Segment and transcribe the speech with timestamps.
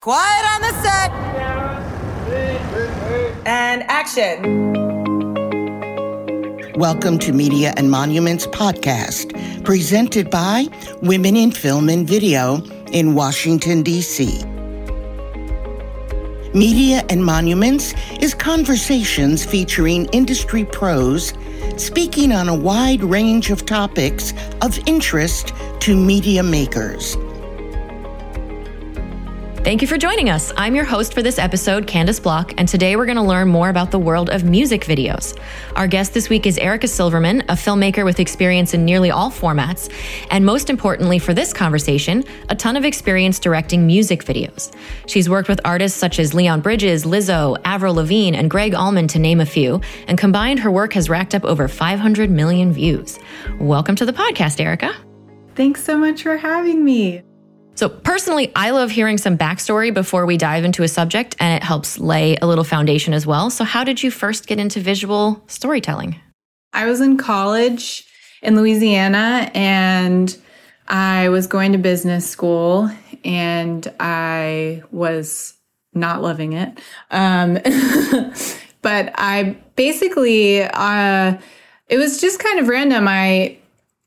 [0.00, 1.10] Quiet on the set.
[3.44, 4.72] And action.
[6.74, 9.34] Welcome to Media and Monuments Podcast,
[9.64, 10.68] presented by
[11.02, 14.44] Women in Film and Video in Washington, D.C.
[16.54, 21.32] Media and Monuments is conversations featuring industry pros
[21.76, 27.16] speaking on a wide range of topics of interest to media makers.
[29.68, 30.50] Thank you for joining us.
[30.56, 33.68] I'm your host for this episode, Candice Bloch, and today we're going to learn more
[33.68, 35.38] about the world of music videos.
[35.76, 39.92] Our guest this week is Erica Silverman, a filmmaker with experience in nearly all formats,
[40.30, 44.74] and most importantly for this conversation, a ton of experience directing music videos.
[45.06, 49.18] She's worked with artists such as Leon Bridges, Lizzo, Avril Lavigne, and Gregg Allman, to
[49.18, 53.18] name a few, and combined, her work has racked up over 500 million views.
[53.60, 54.94] Welcome to the podcast, Erica.
[55.54, 57.22] Thanks so much for having me.
[57.78, 61.62] So, personally, I love hearing some backstory before we dive into a subject, and it
[61.64, 63.50] helps lay a little foundation as well.
[63.50, 66.20] So, how did you first get into visual storytelling?
[66.72, 68.04] I was in college
[68.42, 70.36] in Louisiana and
[70.88, 72.90] I was going to business school
[73.24, 75.54] and I was
[75.94, 76.80] not loving it.
[77.12, 77.54] Um,
[78.82, 81.38] but I basically, uh,
[81.86, 83.06] it was just kind of random.
[83.06, 83.57] I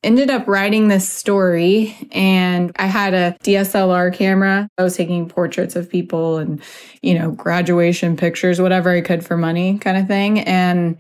[0.04, 4.68] ended up writing this story and I had a DSLR camera.
[4.78, 6.62] I was taking portraits of people and,
[7.02, 10.40] you know, graduation pictures, whatever I could for money kind of thing.
[10.40, 10.98] And,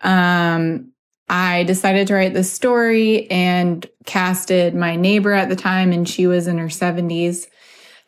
[0.00, 0.92] um,
[1.28, 6.26] I decided to write this story and casted my neighbor at the time, and she
[6.26, 7.46] was in her 70s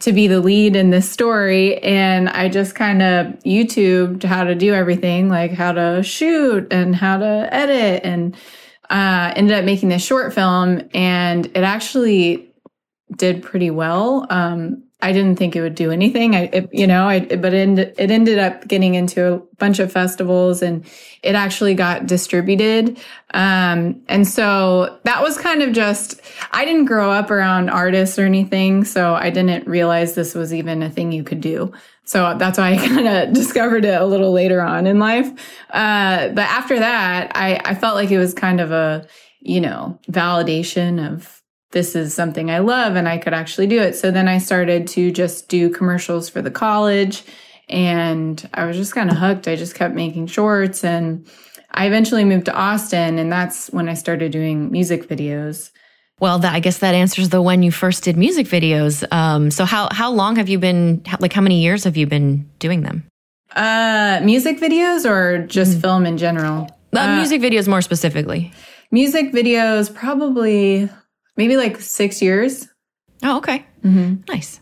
[0.00, 1.78] to be the lead in this story.
[1.78, 6.96] And I just kind of YouTubed how to do everything, like how to shoot and
[6.96, 8.36] how to edit and
[8.92, 12.52] uh, ended up making this short film and it actually
[13.16, 14.26] did pretty well.
[14.28, 16.36] Um, I didn't think it would do anything.
[16.36, 19.90] I, it, you know, I, but it, it ended up getting into a bunch of
[19.90, 20.86] festivals and
[21.24, 22.98] it actually got distributed.
[23.34, 26.20] Um, and so that was kind of just,
[26.52, 28.84] I didn't grow up around artists or anything.
[28.84, 31.72] So I didn't realize this was even a thing you could do.
[32.04, 35.28] So that's why I kind of discovered it a little later on in life.
[35.70, 39.04] Uh, but after that, I, I felt like it was kind of a,
[39.40, 41.41] you know, validation of
[41.72, 43.94] this is something I love and I could actually do it.
[43.94, 47.24] So then I started to just do commercials for the college
[47.68, 49.48] and I was just kind of hooked.
[49.48, 51.26] I just kept making shorts and
[51.70, 55.70] I eventually moved to Austin and that's when I started doing music videos.
[56.20, 59.04] Well, that, I guess that answers the when you first did music videos.
[59.12, 62.48] Um, so how how long have you been like how many years have you been
[62.60, 63.08] doing them?
[63.56, 65.80] Uh, music videos or just mm-hmm.
[65.80, 66.68] film in general?
[66.94, 68.52] Uh, uh, music videos more specifically.
[68.90, 70.88] Music videos probably
[71.36, 72.68] maybe like six years.
[73.22, 73.64] Oh, okay.
[73.84, 74.22] Mm-hmm.
[74.28, 74.60] Nice.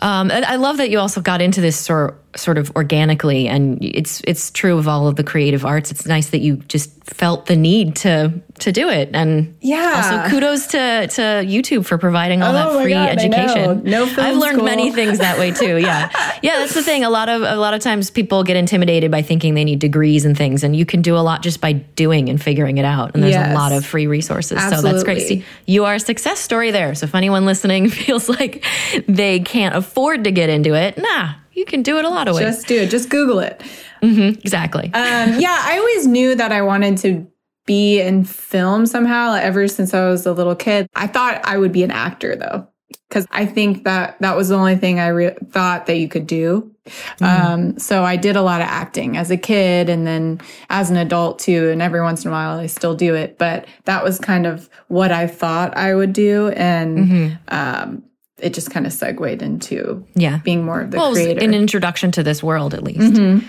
[0.00, 4.20] Um, I love that you also got into this sort sort of organically, and it's
[4.24, 5.90] it's true of all of the creative arts.
[5.90, 9.94] It's nice that you just felt the need to to do it, and yeah.
[9.96, 13.84] Also, kudos to to YouTube for providing all oh that free God, education.
[13.84, 14.64] No, I've learned school.
[14.64, 15.78] many things that way too.
[15.78, 16.10] Yeah,
[16.42, 16.58] yeah.
[16.58, 17.04] That's the thing.
[17.04, 20.24] A lot of a lot of times people get intimidated by thinking they need degrees
[20.24, 23.14] and things, and you can do a lot just by doing and figuring it out.
[23.14, 23.50] And there's yes.
[23.50, 24.58] a lot of free resources.
[24.58, 24.90] Absolutely.
[24.90, 25.44] So that's great to see.
[25.66, 26.94] You are a success story there.
[26.94, 28.64] So if anyone listening feels like
[29.06, 32.36] they can't afford to get into it, nah you can do it a lot of
[32.36, 32.44] ways.
[32.44, 32.90] Just do it.
[32.90, 33.60] Just Google it.
[34.02, 34.84] Mm-hmm, exactly.
[34.94, 37.26] Um, yeah, I always knew that I wanted to
[37.66, 40.88] be in film somehow ever since I was a little kid.
[40.94, 42.68] I thought I would be an actor though,
[43.08, 46.26] because I think that that was the only thing I re- thought that you could
[46.26, 46.74] do.
[46.86, 47.24] Mm-hmm.
[47.24, 50.40] Um, so I did a lot of acting as a kid and then
[50.70, 51.68] as an adult too.
[51.68, 54.70] And every once in a while I still do it, but that was kind of
[54.86, 56.48] what I thought I would do.
[56.56, 57.34] And, mm-hmm.
[57.48, 58.04] um,
[58.38, 61.44] it just kind of segued into yeah being more of the well, creator.
[61.44, 63.14] an introduction to this world at least.
[63.14, 63.46] Mm-hmm.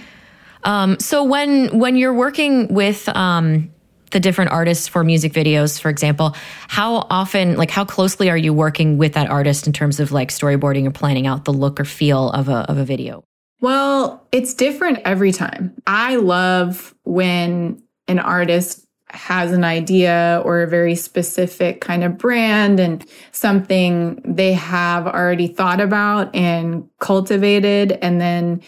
[0.64, 3.72] Um, so when when you're working with um,
[4.12, 6.36] the different artists for music videos, for example,
[6.68, 10.30] how often, like, how closely are you working with that artist in terms of like
[10.30, 13.24] storyboarding or planning out the look or feel of a of a video?
[13.62, 15.74] Well, it's different every time.
[15.86, 22.80] I love when an artist has an idea or a very specific kind of brand
[22.80, 27.94] and something they have already thought about and cultivated.
[28.02, 28.62] And then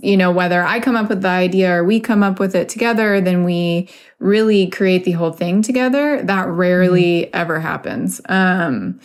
[0.00, 2.68] you know whether i come up with the idea or we come up with it
[2.68, 3.88] together then we
[4.20, 6.22] really create the whole thing together.
[6.22, 7.36] That rarely mm-hmm.
[7.36, 8.20] ever happens.
[8.28, 9.00] Um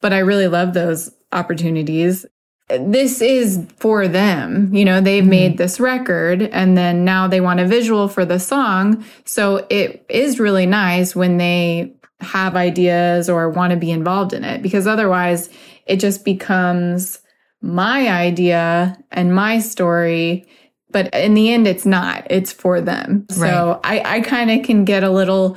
[0.00, 2.24] but i really love those opportunities
[2.68, 4.74] this is for them.
[4.74, 5.30] You know, they've mm-hmm.
[5.30, 9.04] made this record and then now they want a visual for the song.
[9.24, 14.42] So it is really nice when they have ideas or want to be involved in
[14.42, 15.48] it because otherwise
[15.86, 17.20] it just becomes
[17.60, 20.46] my idea and my story.
[20.90, 22.26] But in the end, it's not.
[22.30, 23.26] It's for them.
[23.30, 25.56] So I, I kind of can get a little,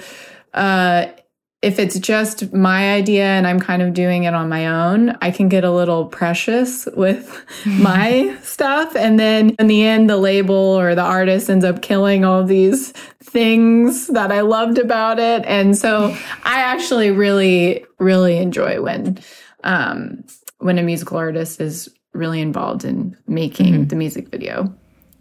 [0.53, 1.07] uh,
[1.61, 5.29] if it's just my idea and I'm kind of doing it on my own, I
[5.29, 8.95] can get a little precious with my stuff.
[8.95, 12.91] And then in the end, the label or the artist ends up killing all these
[13.21, 15.43] things that I loved about it.
[15.45, 19.19] And so I actually really, really enjoy when,
[19.65, 20.23] um,
[20.59, 23.87] when a musical artist is really involved in making Mm-hmm.
[23.87, 24.73] the music video.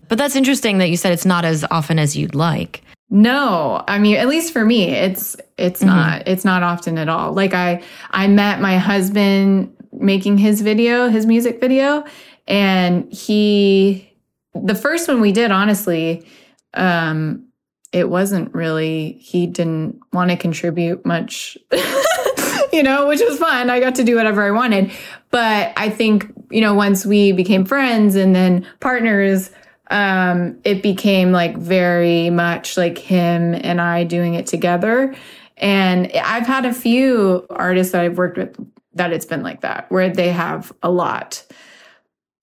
[0.09, 2.83] But that's interesting that you said it's not as often as you'd like.
[3.11, 7.33] No, I mean, at least for me, it's it's not it's not often at all.
[7.33, 12.05] Like I I met my husband making his video, his music video,
[12.47, 14.13] and he
[14.55, 16.27] the first one we did, honestly,
[16.75, 17.47] um,
[17.93, 21.57] it wasn't really he didn't want to contribute much,
[22.73, 23.71] you know, which was fun.
[23.71, 24.93] I got to do whatever I wanted.
[25.31, 29.51] But I think, you know, once we became friends and then partners,
[29.91, 35.15] um, it became like very much like him and I doing it together.
[35.57, 38.57] And I've had a few artists that I've worked with
[38.95, 41.45] that it's been like that, where they have a lot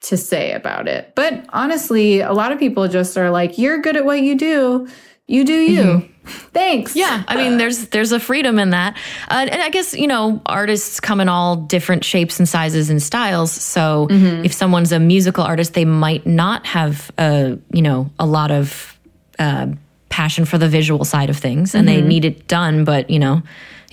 [0.01, 1.13] to say about it.
[1.15, 4.87] But honestly, a lot of people just are like, you're good at what you do.
[5.27, 6.09] You do you.
[6.25, 6.95] Thanks.
[6.95, 8.97] Yeah, I mean, there's there's a freedom in that,
[9.29, 13.01] uh, and I guess you know artists come in all different shapes and sizes and
[13.01, 13.51] styles.
[13.51, 18.51] So if someone's a musical artist, they might not have a you know a lot
[18.51, 18.97] of
[19.37, 19.67] uh,
[20.09, 22.85] passion for the visual side of things, and they need it done.
[22.85, 23.43] But you know,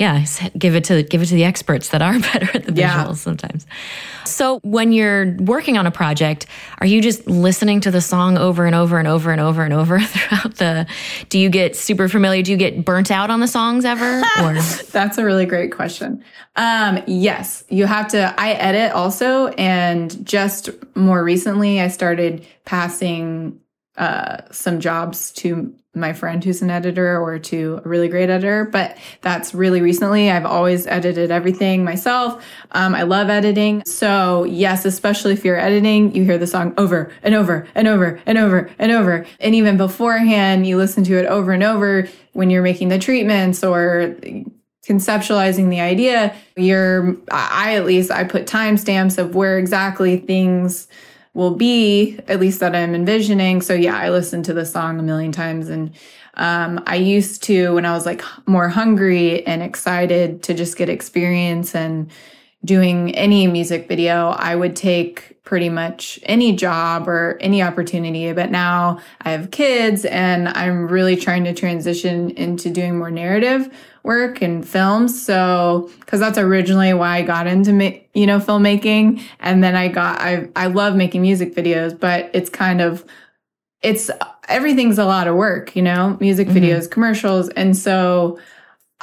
[0.03, 0.25] yeah,
[0.59, 3.05] give it to give it to the experts that are better at the Yeah.
[3.05, 3.67] visuals sometimes.
[4.25, 6.47] So when you're working on a project,
[6.81, 9.73] are you just listening to the song over and over and over and over and
[9.75, 10.87] over throughout the
[11.29, 12.43] do you get super familiar?
[12.43, 14.23] Do you get burnt out on the songs ever?
[14.43, 14.55] Or
[14.91, 16.25] That's a really great question.
[16.57, 18.35] Um, yes, you have to.
[18.39, 23.59] I edit also, and just more recently, I started passing
[23.97, 28.65] uh, some jobs to my friend who's an editor or to a really great editor.
[28.65, 30.31] But that's really recently.
[30.31, 32.43] I've always edited everything myself.
[32.71, 33.85] Um, I love editing.
[33.85, 38.21] So yes, especially if you're editing, you hear the song over and over and over
[38.25, 39.27] and over and over.
[39.39, 43.63] And even beforehand, you listen to it over and over when you're making the treatments
[43.63, 44.17] or
[44.87, 50.89] conceptualizing the idea, you're, I at least, I put timestamps of where exactly things
[51.35, 53.63] will be, at least that I'm envisioning.
[53.63, 55.95] So yeah, I listened to the song a million times and
[56.35, 60.89] um, I used to, when I was like more hungry and excited to just get
[60.89, 62.11] experience and
[62.65, 68.33] doing any music video, I would take pretty much any job or any opportunity.
[68.33, 73.69] But now I have kids and I'm really trying to transition into doing more narrative
[74.05, 75.21] work and films.
[75.23, 79.23] So, cause that's originally why I got into, ma- you know, filmmaking.
[79.41, 83.05] And then I got, I, I love making music videos, but it's kind of,
[83.81, 84.11] it's,
[84.49, 86.59] everything's a lot of work, you know, music mm-hmm.
[86.59, 87.49] videos, commercials.
[87.51, 88.39] And so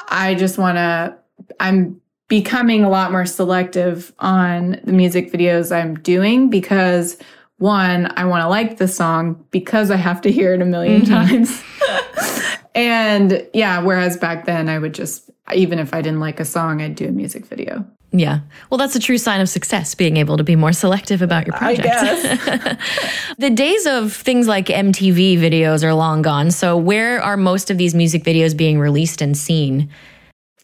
[0.10, 1.18] I just want to,
[1.60, 7.18] I'm becoming a lot more selective on the music videos I'm doing because
[7.58, 11.02] one, I want to like the song because I have to hear it a 1000000
[11.02, 11.12] mm-hmm.
[11.12, 12.58] times.
[12.76, 16.82] and yeah, whereas back then I would just, even if I didn't like a song,
[16.82, 17.86] I'd do a music video.
[18.12, 18.40] yeah,
[18.70, 21.58] well, that's a true sign of success, being able to be more selective about your
[21.58, 22.02] projects.
[23.40, 26.52] the days of things like MTV videos are long gone.
[26.52, 29.90] So where are most of these music videos being released and seen?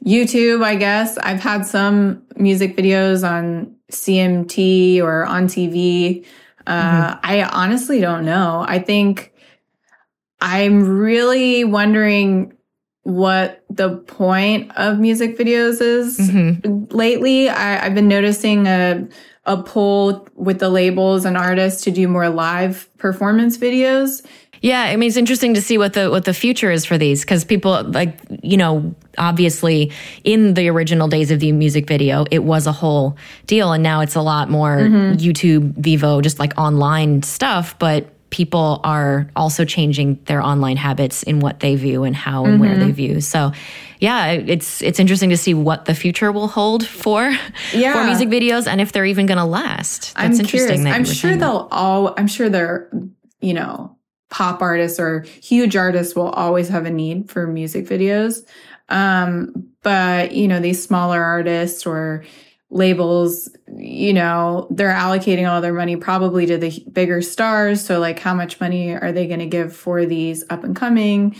[0.03, 1.17] YouTube, I guess.
[1.17, 6.25] I've had some music videos on CMT or on TV.
[6.67, 8.65] Uh, I honestly don't know.
[8.67, 9.33] I think
[10.41, 12.53] I'm really wondering
[13.03, 16.19] what the point of music videos is
[16.91, 17.49] lately.
[17.49, 19.07] I, I've been noticing a
[19.45, 24.25] a pull with the labels and artists to do more live performance videos.
[24.65, 27.21] Yeah, I mean it's interesting to see what the what the future is for these
[27.21, 29.91] because people like you know obviously
[30.23, 34.01] in the original days of the music video it was a whole deal and now
[34.01, 35.17] it's a lot more mm-hmm.
[35.17, 41.41] YouTube Vevo just like online stuff but people are also changing their online habits in
[41.41, 42.91] what they view and how and where they mm-hmm.
[42.93, 43.21] view.
[43.21, 43.51] So
[43.99, 47.31] yeah, it's it's interesting to see what the future will hold for
[47.71, 50.15] for music videos and if they're even going to last.
[50.15, 50.85] That's I'm interesting.
[50.85, 52.15] that I'm sure they'll all.
[52.17, 52.89] I'm sure they're,
[53.41, 53.95] you know,
[54.29, 58.45] pop artists or huge artists will always have a need for music videos.
[58.89, 62.23] Um, but you know, these smaller artists or
[62.69, 67.83] labels, you know, they're allocating all their money probably to the bigger stars.
[67.83, 71.35] So, like, how much money are they going to give for these up and coming?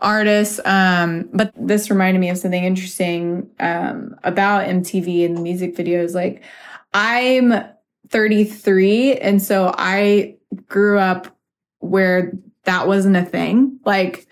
[0.00, 0.60] artists.
[0.64, 6.14] Um, but this reminded me of something interesting um, about MTV and music videos.
[6.14, 6.42] Like,
[6.92, 7.64] I'm
[8.08, 9.14] 33.
[9.14, 10.36] And so I
[10.68, 11.33] grew up
[11.84, 12.32] where
[12.64, 13.78] that wasn't a thing.
[13.84, 14.26] Like,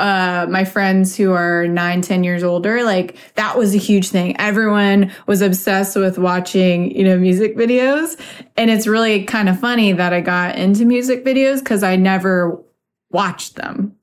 [0.00, 4.34] uh, my friends who are nine, 10 years older, like that was a huge thing.
[4.40, 8.18] Everyone was obsessed with watching, you know, music videos.
[8.56, 12.62] And it's really kind of funny that I got into music videos because I never
[13.10, 13.94] watched them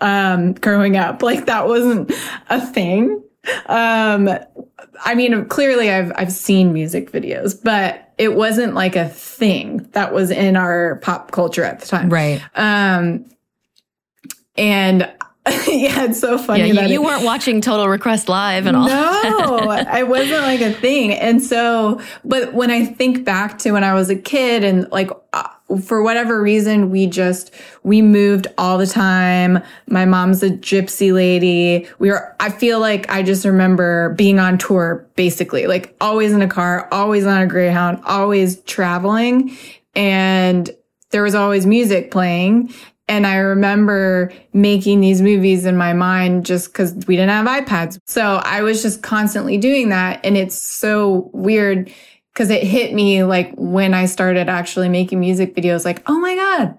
[0.00, 1.22] um, growing up.
[1.22, 2.10] Like that wasn't
[2.48, 3.22] a thing.
[3.66, 4.28] Um,
[5.04, 10.12] I mean, clearly I've, I've seen music videos, but it wasn't like a thing that
[10.12, 12.10] was in our pop culture at the time.
[12.10, 12.42] Right.
[12.54, 13.24] Um,
[14.56, 15.02] and
[15.66, 16.70] yeah, it's so funny.
[16.70, 18.86] Yeah, you, you weren't watching Total Request Live and all.
[18.86, 21.12] no, I wasn't like a thing.
[21.12, 25.10] And so, but when I think back to when I was a kid and like,
[25.32, 25.48] uh,
[25.82, 29.62] for whatever reason, we just, we moved all the time.
[29.86, 31.86] My mom's a gypsy lady.
[31.98, 36.40] We were, I feel like I just remember being on tour basically, like always in
[36.40, 39.56] a car, always on a Greyhound, always traveling.
[39.94, 40.70] And
[41.10, 42.72] there was always music playing.
[43.08, 47.98] And I remember making these movies in my mind just because we didn't have iPads.
[48.06, 50.20] So I was just constantly doing that.
[50.24, 51.90] And it's so weird
[52.38, 56.36] because it hit me like when I started actually making music videos, like, oh my
[56.36, 56.78] God,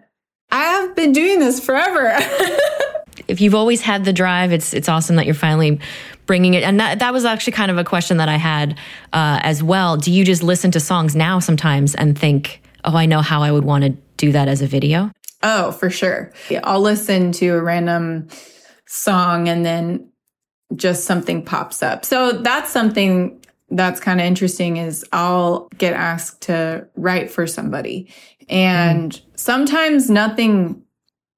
[0.51, 2.13] I have been doing this forever.
[3.27, 5.81] if you've always had the drive, it's it's awesome that you're finally
[6.25, 6.63] bringing it.
[6.63, 8.77] And that that was actually kind of a question that I had
[9.11, 9.97] uh, as well.
[9.97, 13.51] Do you just listen to songs now sometimes and think, oh, I know how I
[13.51, 15.11] would want to do that as a video?
[15.41, 16.33] oh, for sure.
[16.65, 18.27] I'll listen to a random
[18.87, 20.09] song and then
[20.75, 22.03] just something pops up.
[22.03, 23.38] So that's something
[23.71, 28.11] that's kind of interesting is I'll get asked to write for somebody
[28.49, 30.83] and sometimes nothing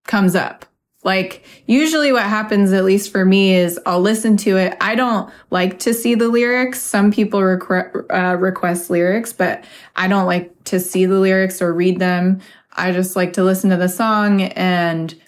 [0.08, 0.66] comes up.
[1.04, 4.78] Like usually what happens, at least for me, is I'll listen to it.
[4.80, 6.82] I don't like to see the lyrics.
[6.82, 9.64] Some people requ- uh, request lyrics, but
[9.96, 12.40] I don't like to see the lyrics or read them.
[12.74, 15.20] I just like to listen to the song and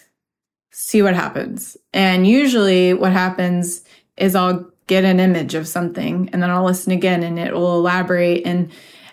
[0.70, 1.76] see what happens.
[1.92, 3.82] And usually what happens
[4.16, 7.78] is I'll get an image of something and then I'll listen again and it will
[7.78, 8.70] elaborate and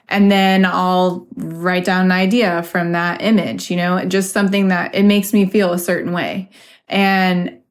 [0.09, 4.93] and then I'll write down an idea from that image, you know, just something that
[4.93, 6.49] it makes me feel a certain way.
[6.89, 7.61] And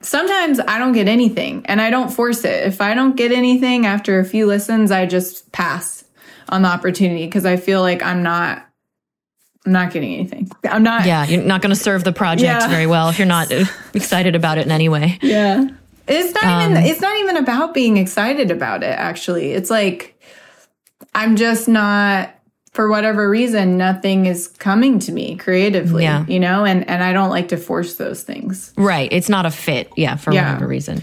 [0.00, 2.66] sometimes I don't get anything and I don't force it.
[2.66, 6.04] If I don't get anything after a few listens, I just pass
[6.48, 8.66] on the opportunity because I feel like I'm not
[9.66, 10.50] I'm not getting anything.
[10.64, 12.66] I'm not Yeah, you're not going to serve the project Yeah.
[12.68, 13.52] very well if you're not
[13.94, 15.18] excited about it in any way.
[15.20, 15.66] Yeah.
[16.08, 19.52] It's not Um, even it's not even about being excited about it actually.
[19.52, 20.20] It's like
[21.14, 22.30] I'm just not
[22.72, 26.24] for whatever reason nothing is coming to me creatively, Yeah.
[26.28, 28.72] you know, and and I don't like to force those things.
[28.76, 29.08] Right.
[29.12, 29.90] It's not a fit.
[29.96, 30.46] Yeah, for Yeah.
[30.52, 31.02] whatever reason.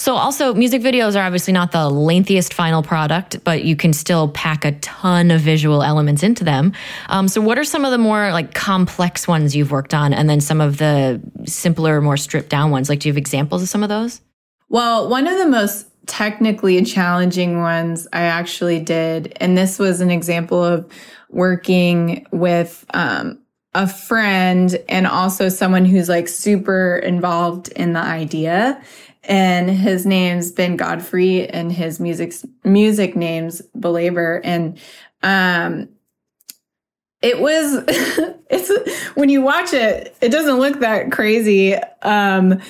[0.00, 4.28] So, also, music videos are obviously not the lengthiest final product, but you can still
[4.28, 6.72] pack a ton of visual elements into them.
[7.10, 10.26] Um, so, what are some of the more like complex ones you've worked on, and
[10.26, 12.88] then some of the simpler, more stripped down ones?
[12.88, 14.22] Like, do you have examples of some of those?
[14.70, 20.10] Well, one of the most technically challenging ones I actually did, and this was an
[20.10, 20.90] example of
[21.28, 23.38] working with um,
[23.74, 28.82] a friend and also someone who's like super involved in the idea.
[29.24, 32.32] And his name's Ben Godfrey, and his music
[32.64, 34.78] music name's Belabor, and
[35.22, 35.90] um,
[37.20, 37.84] it was
[38.50, 41.74] it's when you watch it, it doesn't look that crazy.
[42.02, 42.60] Um,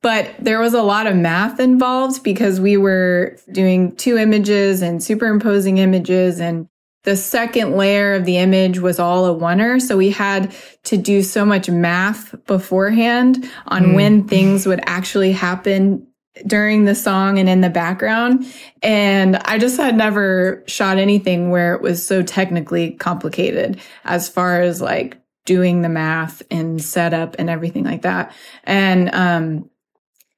[0.00, 5.02] but there was a lot of math involved because we were doing two images and
[5.02, 6.68] superimposing images and
[7.04, 9.80] the second layer of the image was all a oneer.
[9.80, 16.06] So we had to do so much math beforehand on when things would actually happen
[16.46, 18.46] during the song and in the background.
[18.82, 24.60] And I just had never shot anything where it was so technically complicated as far
[24.60, 28.32] as like doing the math and setup and everything like that.
[28.64, 29.70] And, um,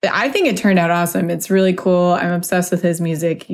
[0.02, 1.28] I think it turned out awesome.
[1.28, 2.12] It's really cool.
[2.12, 3.44] I'm obsessed with his music.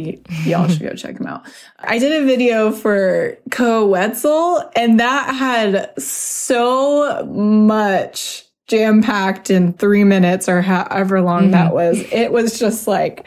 [0.45, 1.45] Y'all should go check him out.
[1.81, 9.73] I did a video for Koe Wetzel, and that had so much jam packed in
[9.73, 11.75] three minutes or however long that mm-hmm.
[11.75, 12.01] was.
[12.13, 13.27] It was just like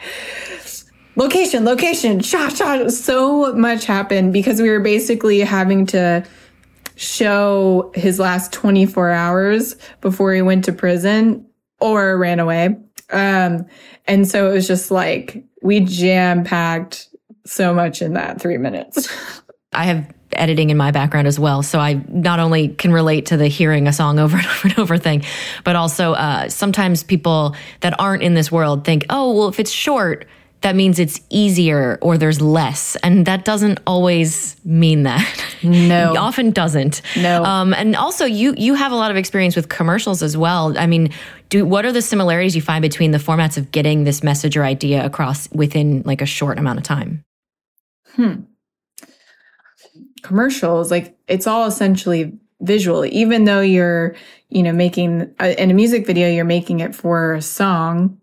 [1.16, 2.90] location, location, shot, shot.
[2.90, 6.24] So much happened because we were basically having to
[6.96, 11.46] show his last 24 hours before he went to prison
[11.80, 12.76] or ran away.
[13.12, 13.66] Um,
[14.06, 17.08] and so it was just like we jam packed
[17.44, 19.08] so much in that three minutes.
[19.72, 21.62] I have editing in my background as well.
[21.62, 24.78] So I not only can relate to the hearing a song over and over and
[24.78, 25.24] over thing,
[25.64, 29.70] but also uh, sometimes people that aren't in this world think, oh, well, if it's
[29.70, 30.26] short,
[30.62, 32.96] that means it's easier or there's less.
[32.96, 35.26] And that doesn't always mean that.
[35.62, 36.10] No.
[36.12, 37.02] It often doesn't.
[37.16, 37.44] No.
[37.44, 40.76] Um, and also you you have a lot of experience with commercials as well.
[40.78, 41.10] I mean,
[41.48, 44.64] do what are the similarities you find between the formats of getting this message or
[44.64, 47.24] idea across within like a short amount of time?
[48.16, 48.42] Hmm.
[50.22, 54.16] commercials like it's all essentially visual even though you're
[54.48, 58.18] you know making uh, in a music video you're making it for a song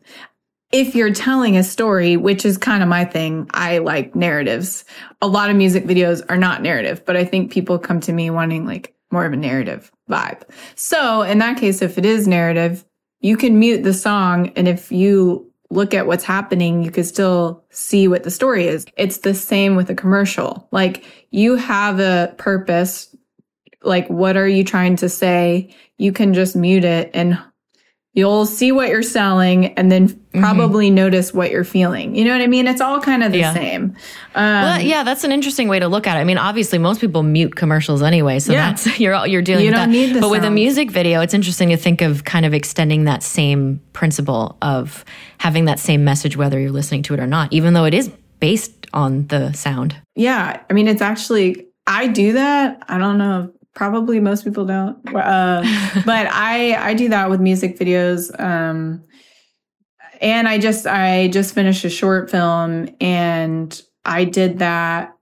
[0.72, 4.84] if you're telling a story which is kind of my thing i like narratives
[5.22, 8.30] a lot of music videos are not narrative but i think people come to me
[8.30, 10.42] wanting like more of a narrative vibe
[10.76, 12.84] so in that case if it is narrative
[13.22, 17.64] you can mute the song and if you look at what's happening, you can still
[17.70, 18.86] see what the story is.
[18.98, 20.68] It's the same with a commercial.
[20.72, 23.16] Like you have a purpose.
[23.84, 25.74] Like, what are you trying to say?
[25.98, 27.40] You can just mute it and
[28.18, 30.40] you'll see what you're selling and then mm-hmm.
[30.40, 32.16] probably notice what you're feeling.
[32.16, 32.66] You know what I mean?
[32.66, 33.54] It's all kind of the Yeah.
[33.54, 33.96] same.
[34.36, 36.22] Well, um, yeah, that's an interesting way to look at it.
[36.22, 38.70] I mean, obviously, most people mute commercials anyway, so Yeah.
[38.70, 39.96] that's you're you're dealing You with don't that.
[39.96, 43.04] need the but with a music video, it's interesting to think of kind of extending
[43.04, 45.06] that same principle of
[45.38, 48.10] having that same message, whether you're listening to it or not, even though it is
[48.40, 49.96] based on the sound.
[50.16, 50.60] Yeah.
[50.68, 52.82] I mean, it's actually, I do that.
[52.90, 53.52] I don't know.
[53.78, 54.98] Probably most people don't.
[55.16, 55.62] Uh,
[56.06, 58.38] but I, I do that with music videos.
[58.40, 59.04] Um,
[60.20, 65.14] and I just, I just finished a short film and I did that.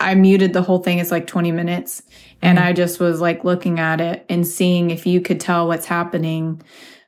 [0.00, 0.98] I muted the whole thing.
[0.98, 2.02] It's like 20 minutes.
[2.42, 2.62] And Mhm.
[2.62, 6.60] I just was like looking at it and seeing if you could tell what's happening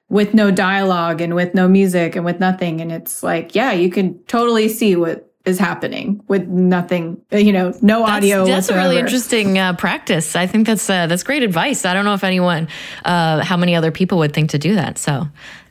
[0.08, 2.80] with no dialogue and with no music and with nothing.
[2.80, 7.74] And it's like, yeah, you can totally see what is happening with nothing, you know,
[7.82, 8.46] no That's, audio.
[8.46, 10.34] that's a really interesting uh, practice.
[10.34, 11.84] I think that's uh, that's great advice.
[11.84, 12.68] I don't know if anyone,
[13.04, 14.96] uh, how many other people would think to do that.
[14.96, 15.28] So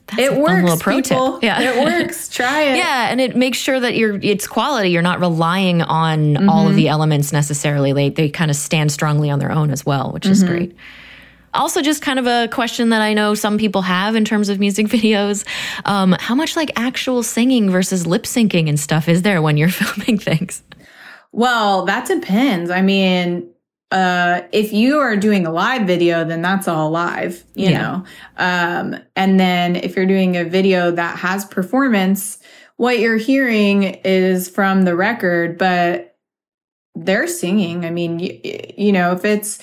[0.07, 0.63] that's It works.
[0.63, 1.33] little pro people.
[1.33, 1.43] tip.
[1.49, 2.29] Yeah, It works.
[2.29, 2.77] Try it.
[2.77, 4.89] Yeah, and it makes sure that you're it's quality.
[4.89, 7.93] You're not relying on all of the elements necessarily.
[7.93, 10.75] They they kind of stand strongly on their own as well, which is great.
[11.53, 14.59] Also, just kind of a question that I know some people have in terms of
[14.59, 15.45] music videos.
[15.85, 19.69] Um, how much like actual singing versus lip syncing and stuff is there when you're
[19.69, 20.63] filming things?
[21.31, 22.71] Well, that depends.
[22.71, 23.49] I mean,
[23.91, 27.81] uh, if you are doing a live video, then that's all live, you Yeah.
[27.81, 28.03] know.
[28.37, 32.37] Um, and then if you're doing a video that has performance,
[32.77, 36.15] what you're hearing is from the record, but
[36.95, 37.85] they're singing.
[37.85, 38.39] I mean, you,
[38.77, 39.59] you know, if it's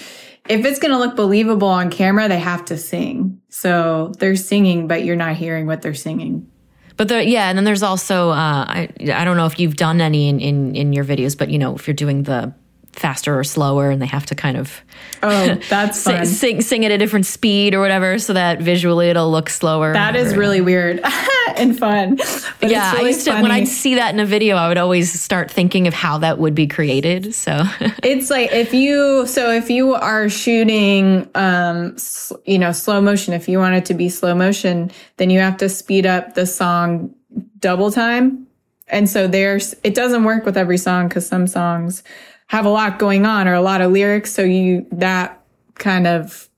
[0.49, 3.41] if it's going to look believable on camera, they have to sing.
[3.49, 6.51] So they're singing, but you're not hearing what they're singing.
[6.97, 10.01] But there, yeah, and then there's also uh, I I don't know if you've done
[10.01, 12.55] any in, in in your videos, but you know if you're doing the
[12.99, 14.83] faster or slower, and they have to kind of
[15.23, 19.31] Oh, that's sing, sing sing at a different speed or whatever, so that visually it'll
[19.31, 19.93] look slower.
[19.93, 21.01] That is really weird
[21.57, 22.17] and fun.
[22.17, 23.51] But yeah, really I used to when.
[23.51, 26.55] I'd see that in a video, I would always start thinking of how that would
[26.55, 27.35] be created.
[27.35, 27.63] So
[28.03, 31.97] It's like if you so if you are shooting um
[32.45, 35.57] you know slow motion if you want it to be slow motion then you have
[35.59, 37.15] to speed up the song
[37.59, 38.47] double time.
[38.89, 42.03] And so there's it doesn't work with every song cuz some songs
[42.49, 45.43] have a lot going on or a lot of lyrics so you that
[45.75, 46.49] kind of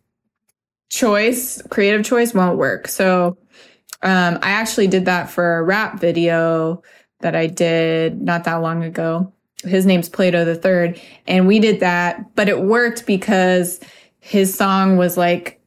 [0.90, 2.88] choice creative choice won't work.
[2.88, 3.36] So
[4.02, 6.82] um I actually did that for a rap video
[7.20, 9.32] that I did not that long ago
[9.64, 13.80] his name's Plato the Third, and we did that, but it worked because
[14.20, 15.60] his song was like,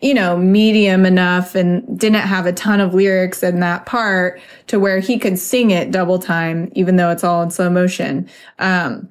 [0.00, 4.78] you know, medium enough and didn't have a ton of lyrics in that part to
[4.78, 8.28] where he could sing it double time, even though it's all in slow motion.
[8.58, 9.08] Um,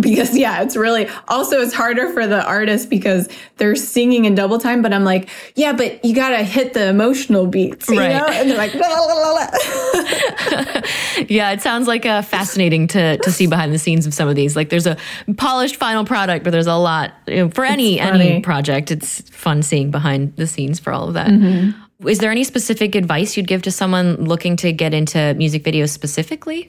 [0.00, 3.28] because yeah, it's really also it's harder for the artist because
[3.58, 7.46] they're singing in double time, but I'm like, yeah, but you gotta hit the emotional
[7.46, 8.08] beats, you Right.
[8.12, 8.26] know?
[8.26, 9.46] And they're like, la, la, la,
[11.28, 14.34] yeah, it sounds like uh, fascinating to to see behind the scenes of some of
[14.34, 14.56] these.
[14.56, 14.96] Like there's a
[15.36, 18.90] polished final product, but there's a lot you know, for any any project.
[18.90, 21.28] It's fun seeing behind the scenes for all of that.
[21.28, 22.08] Mm-hmm.
[22.08, 25.90] Is there any specific advice you'd give to someone looking to get into music videos
[25.90, 26.68] specifically?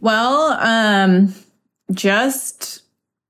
[0.00, 1.32] Well, um,
[1.94, 2.82] just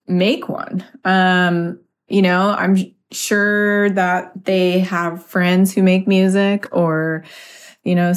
[0.06, 0.84] make one.
[1.04, 2.76] Um, you know, I'm
[3.10, 7.24] sure that they have friends who make music or,
[7.84, 8.12] you know,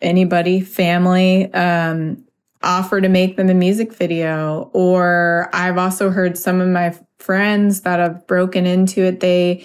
[0.00, 2.24] anybody, family, um,
[2.62, 4.70] offer to make them a music video.
[4.72, 9.20] Or I've also heard some of my friends that have broken into it.
[9.20, 9.64] They,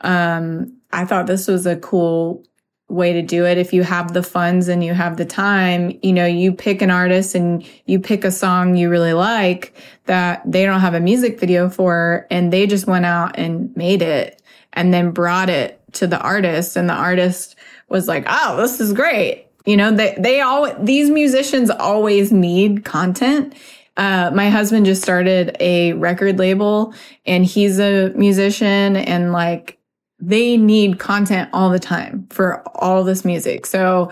[0.00, 2.44] um, I thought this was a cool
[2.92, 3.58] way to do it.
[3.58, 6.90] If you have the funds and you have the time, you know, you pick an
[6.90, 9.74] artist and you pick a song you really like
[10.06, 14.02] that they don't have a music video for and they just went out and made
[14.02, 17.56] it and then brought it to the artist and the artist
[17.88, 22.84] was like, "Oh, this is great." You know, they, they all, these musicians always need
[22.84, 23.54] content.
[23.96, 26.94] Uh, my husband just started a record label
[27.26, 29.78] and he's a musician and like
[30.22, 33.66] they need content all the time for all this music.
[33.66, 34.10] So,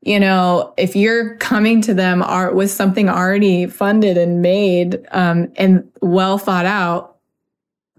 [0.00, 5.52] you know, if you're coming to them art with something already funded and made, um,
[5.56, 7.18] and well thought out,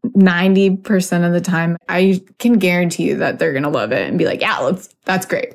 [0.04, 4.18] 90% of the time, I can guarantee you that they're going to love it and
[4.18, 5.54] be like, yeah, let's, that's great.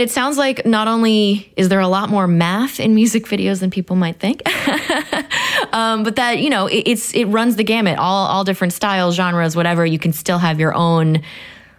[0.00, 3.70] It sounds like not only is there a lot more math in music videos than
[3.70, 4.40] people might think,
[5.74, 9.14] um, but that you know it, it's it runs the gamut, all all different styles,
[9.14, 9.84] genres, whatever.
[9.84, 11.20] You can still have your own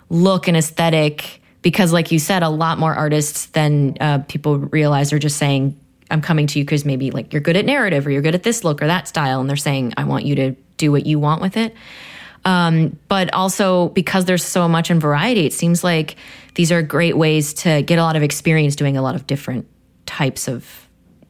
[0.09, 5.11] look and aesthetic because, like you said, a lot more artists than uh, people realize
[5.13, 5.75] are just saying,
[6.11, 8.43] "I'm coming to you because maybe like you're good at narrative or you're good at
[8.43, 11.17] this look or that style," and they're saying, "I want you to do what you
[11.17, 11.73] want with it."
[12.45, 16.15] Um, but also because there's so much in variety, it seems like
[16.55, 19.67] these are great ways to get a lot of experience doing a lot of different
[20.05, 20.87] types of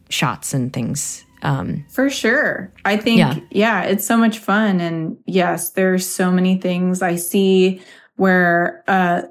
[0.10, 1.23] shots and things.
[1.43, 2.71] Um, For sure.
[2.86, 3.36] I think, Yeah.
[3.49, 3.81] yeah.
[3.84, 4.79] it's so much fun.
[4.79, 7.81] And yes, there's so many things I see
[8.15, 9.23] where, uh,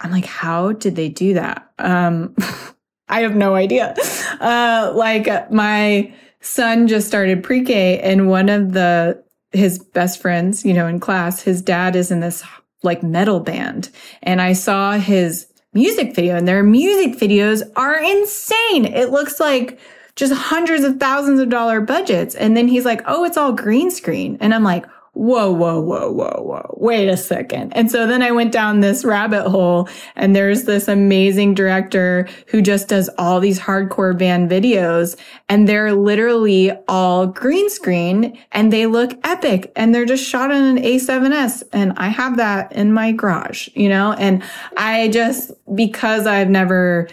[0.00, 1.70] I'm like, how did they do that?
[1.78, 2.34] Um,
[3.08, 3.94] I have no idea.
[4.40, 10.64] Uh, like uh, my son just started pre-K and one of the, his best friends,
[10.64, 12.42] you know, in class, his dad is in this
[12.86, 13.90] like metal band.
[14.22, 18.86] And I saw his music video and their music videos are insane.
[18.86, 19.78] It looks like
[20.14, 22.34] just hundreds of thousands of dollar budgets.
[22.34, 24.38] And then he's like, oh, it's all green screen.
[24.40, 27.72] And I'm like, whoa, whoa, whoa, whoa, whoa, wait a second.
[27.74, 32.60] And so then I went down this rabbit hole and there's this amazing director who
[32.60, 35.16] just does all these hardcore band videos
[35.48, 40.62] and they're literally all green screen and they look epic and they're just shot on
[40.62, 41.62] an A7S.
[41.72, 44.42] And I have that in my garage, you know, and
[44.76, 47.08] I just, because I've never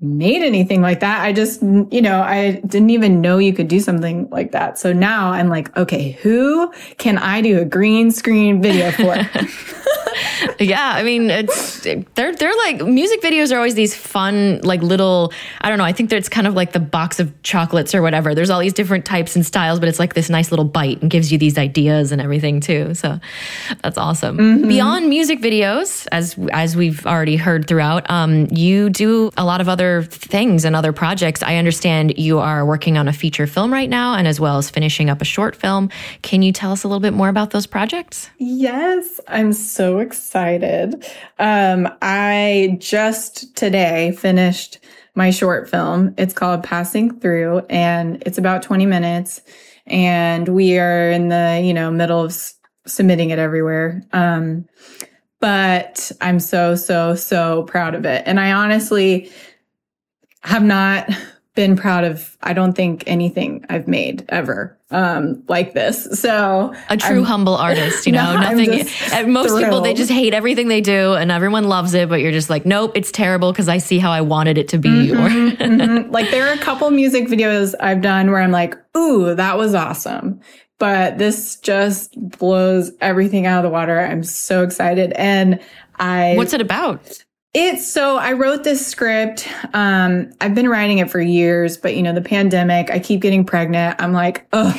[0.00, 1.22] made anything like that.
[1.22, 4.78] I just, you know, I didn't even know you could do something like that.
[4.78, 9.16] So now I'm like, okay, who can I do a green screen video for?
[10.60, 11.80] yeah, I mean, it's
[12.14, 15.84] they're they're like music videos are always these fun like little I don't know.
[15.84, 18.34] I think that it's kind of like the box of chocolates or whatever.
[18.34, 21.10] There's all these different types and styles, but it's like this nice little bite and
[21.10, 22.94] gives you these ideas and everything too.
[22.94, 23.20] So
[23.82, 24.66] that's awesome.
[24.66, 29.68] Beyond music videos, as as we've already heard throughout, um, you do a lot of
[29.68, 31.42] other things and other projects.
[31.42, 34.70] I understand you are working on a feature film right now, and as well as
[34.70, 35.90] finishing up a short film.
[36.22, 38.30] Can you tell us a little bit more about those projects?
[38.38, 41.06] yes, I'm so excited.
[41.38, 44.78] Um, I just today finished
[45.14, 46.14] my short film.
[46.16, 49.40] It's called Passing Through and it's about 20 minutes
[49.86, 52.54] and we are in the, you know, middle of s-
[52.86, 54.02] submitting it everywhere.
[54.12, 54.66] Um,
[55.40, 58.22] but I'm so, so, so proud of it.
[58.26, 59.30] And I honestly
[60.42, 61.08] have not
[61.54, 66.04] been proud of, I don't think anything I've made ever, um, like this.
[66.20, 69.32] So a true I'm- humble artist, you know, No, nothing.
[69.32, 72.48] most people, they just hate everything they do and everyone loves it, but you're just
[72.48, 74.88] like, nope, it's terrible because I see how I wanted it to be.
[75.08, 75.18] Mm-hmm.
[75.20, 75.28] Or
[75.66, 76.10] Mhm.
[76.12, 79.74] like there are a couple music videos I've done where I'm like, ooh, that was
[79.74, 80.40] awesome.
[80.78, 83.98] But this just blows everything out of the water.
[83.98, 85.12] I'm so excited.
[85.16, 85.58] And
[85.98, 87.24] I what's it about?
[87.54, 89.48] It's so I wrote this script.
[89.72, 93.44] Um, I've been writing it for years, but you know, the pandemic, I keep getting
[93.44, 94.00] pregnant.
[94.00, 94.70] I'm like, oh,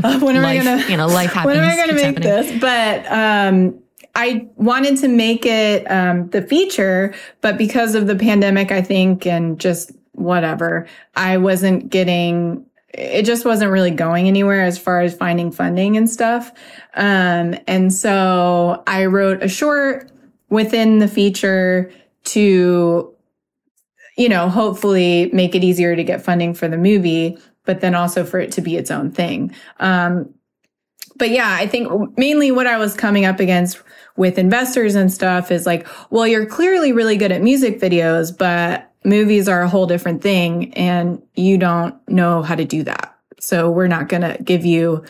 [0.22, 1.54] when am I gonna, you know, life happens.
[1.54, 2.22] when am I going to make happening.
[2.22, 2.60] this?
[2.60, 3.78] But um,
[4.14, 9.26] I wanted to make it um, the feature, but because of the pandemic, I think,
[9.26, 12.64] and just whatever, I wasn't getting.
[12.94, 16.50] It just wasn't really going anywhere as far as finding funding and stuff.
[16.94, 20.10] Um, and so I wrote a short
[20.48, 21.92] within the feature
[22.26, 23.14] to,
[24.16, 28.24] you know, hopefully make it easier to get funding for the movie, but then also
[28.24, 29.54] for it to be its own thing.
[29.80, 30.32] Um,
[31.16, 33.82] but yeah, I think mainly what I was coming up against
[34.16, 38.90] with investors and stuff is like, well, you're clearly really good at music videos, but
[39.04, 43.14] movies are a whole different thing and you don't know how to do that.
[43.38, 45.04] So we're not going to give you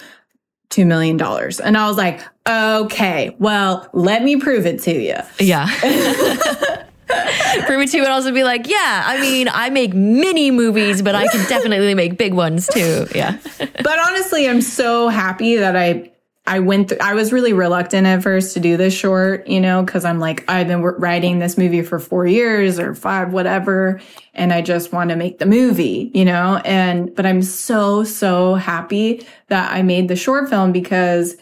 [0.71, 1.21] $2 million.
[1.65, 5.17] And I was like, okay, well, let me prove it to you.
[5.39, 5.67] Yeah.
[7.09, 11.29] To you would also be like, yeah, I mean, I make mini movies, but I
[11.29, 13.07] can definitely make big ones too.
[13.15, 13.39] Yeah.
[13.59, 16.11] but honestly, I'm so happy that I
[16.49, 19.85] I went through, I was really reluctant at first to do this short, you know,
[19.85, 24.01] cuz I'm like I've been writing this movie for 4 years or 5 whatever
[24.35, 26.61] and I just want to make the movie, you know?
[26.65, 31.37] And but I'm so so happy that I made the short film because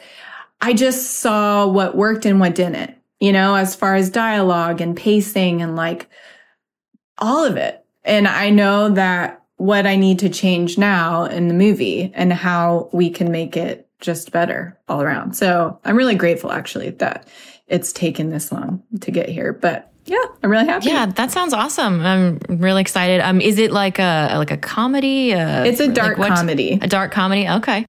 [0.62, 2.93] I just saw what worked and what didn't,
[3.24, 6.10] you know, as far as dialogue and pacing and like
[7.16, 7.82] all of it.
[8.04, 12.90] And I know that what I need to change now in the movie and how
[12.92, 15.34] we can make it just better all around.
[15.34, 17.26] So I'm really grateful actually that
[17.66, 19.54] it's taken this long to get here.
[19.54, 20.88] But yeah, I'm really happy.
[20.88, 22.04] Yeah, that sounds awesome.
[22.04, 23.22] I'm really excited.
[23.22, 25.32] Um, is it like a like a comedy?
[25.32, 26.78] Uh, it's a dark like comedy.
[26.82, 27.48] A dark comedy.
[27.48, 27.86] Okay.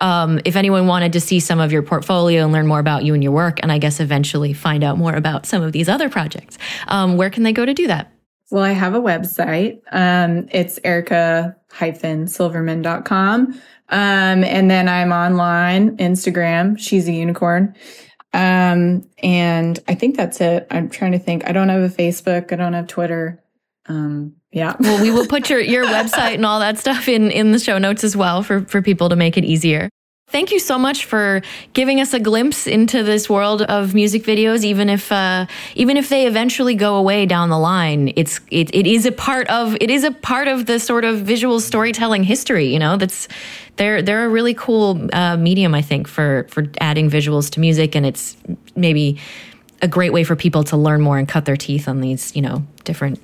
[0.00, 3.14] Um, if anyone wanted to see some of your portfolio and learn more about you
[3.14, 6.08] and your work, and I guess eventually find out more about some of these other
[6.08, 8.12] projects, um, where can they go to do that?
[8.50, 9.80] Well, I have a website.
[9.92, 13.60] Um, it's erica-silverman.com.
[13.90, 17.74] Um, and then I'm online, Instagram, she's a unicorn.
[18.34, 20.66] Um, and I think that's it.
[20.70, 21.48] I'm trying to think.
[21.48, 22.52] I don't have a Facebook.
[22.52, 23.42] I don't have Twitter.
[23.88, 24.76] Um, yeah.
[24.80, 27.78] well, we will put your, your website and all that stuff in, in the show
[27.78, 29.88] notes as well for, for people to make it easier.
[30.30, 31.40] Thank you so much for
[31.72, 34.62] giving us a glimpse into this world of music videos.
[34.62, 38.86] Even if, uh, even if they eventually go away down the line, it's it, it
[38.86, 42.66] is a part of it is a part of the sort of visual storytelling history.
[42.66, 43.26] You know, that's
[43.76, 47.94] they're they're a really cool uh, medium, I think, for for adding visuals to music,
[47.94, 48.36] and it's
[48.76, 49.18] maybe
[49.80, 52.42] a great way for people to learn more and cut their teeth on these, you
[52.42, 53.18] know, different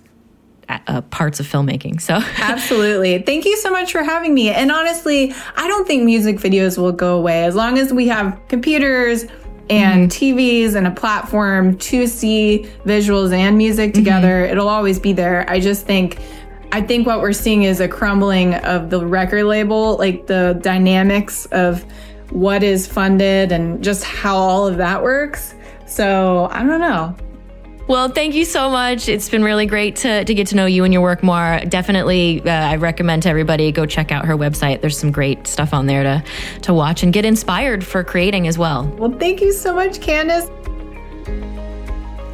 [0.69, 2.01] uh, parts of filmmaking.
[2.01, 3.19] So, absolutely.
[3.23, 4.51] Thank you so much for having me.
[4.51, 8.41] And honestly, I don't think music videos will go away as long as we have
[8.49, 9.25] computers
[9.71, 10.39] and mm-hmm.
[10.39, 14.05] TVs and a platform to see visuals and music mm-hmm.
[14.05, 14.43] together.
[14.43, 14.53] Mm-hmm.
[14.53, 15.49] It'll always be there.
[15.49, 16.19] I just think.
[16.73, 21.47] I think what we're seeing is a crumbling of the record label, like the dynamics
[21.53, 21.85] of
[22.31, 25.55] what is funded and just how all of that works.
[25.87, 27.15] So I don't know.
[27.87, 29.11] Well, thank you so much.
[29.11, 31.61] It's been really great to, to get to know you and your work more.
[31.69, 34.81] Definitely, uh, I recommend to everybody go check out her website.
[34.81, 36.25] There's some great stuff on there to,
[36.63, 38.87] to watch and get inspired for creating as well.
[38.97, 40.51] Well, thank you so much, Candice.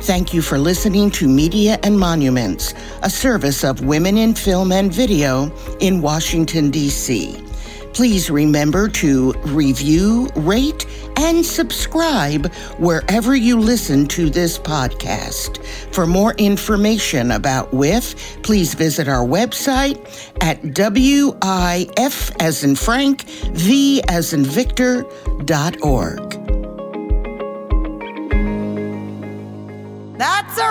[0.02, 4.92] Thank you for listening to Media and Monuments, a service of Women in Film and
[4.92, 7.49] Video in Washington, D.C.
[7.92, 15.64] Please remember to review, rate, and subscribe wherever you listen to this podcast.
[15.92, 19.98] For more information about WIF, please visit our website
[20.40, 23.22] at WIF as in Frank,
[23.53, 25.05] V as in Victor
[25.44, 26.31] dot org.
[30.16, 30.69] That's a